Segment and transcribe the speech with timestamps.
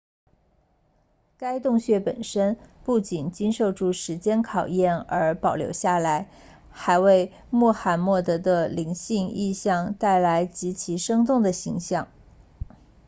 [1.37, 6.27] 该洞穴本身不仅经受住时间考验而保留下来
[6.71, 12.07] 还为穆罕默德的灵性意向带来极其生动的形象